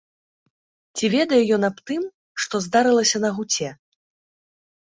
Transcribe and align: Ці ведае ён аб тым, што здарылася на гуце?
Ці 0.99 1.05
ведае 1.15 1.39
ён 1.57 1.67
аб 1.69 1.77
тым, 1.89 2.01
што 2.45 2.63
здарылася 2.67 3.17
на 3.27 3.33
гуце? 3.37 3.69